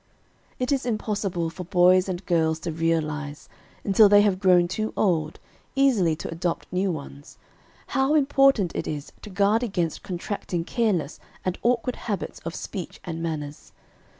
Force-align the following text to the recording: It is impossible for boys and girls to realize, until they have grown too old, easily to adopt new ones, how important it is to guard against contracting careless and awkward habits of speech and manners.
It 0.57 0.71
is 0.71 0.83
impossible 0.87 1.51
for 1.51 1.63
boys 1.63 2.09
and 2.09 2.25
girls 2.25 2.57
to 2.61 2.71
realize, 2.71 3.47
until 3.83 4.09
they 4.09 4.23
have 4.23 4.39
grown 4.39 4.67
too 4.67 4.93
old, 4.97 5.39
easily 5.75 6.15
to 6.15 6.31
adopt 6.31 6.73
new 6.73 6.91
ones, 6.91 7.37
how 7.85 8.15
important 8.15 8.71
it 8.75 8.87
is 8.87 9.11
to 9.21 9.29
guard 9.29 9.61
against 9.61 10.01
contracting 10.01 10.63
careless 10.63 11.19
and 11.45 11.59
awkward 11.61 11.97
habits 11.97 12.39
of 12.39 12.55
speech 12.55 12.99
and 13.03 13.21
manners. 13.21 13.73